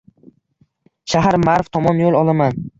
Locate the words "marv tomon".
1.45-2.05